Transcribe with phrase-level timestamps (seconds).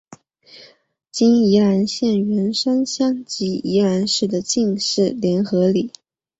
[1.11, 5.91] 今宜兰县员山乡及宜兰市的进士联合里。